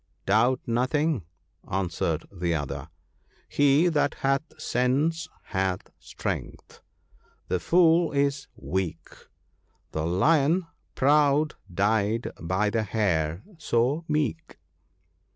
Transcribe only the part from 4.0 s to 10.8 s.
hath sense hath strength; the fool is weak: The Lion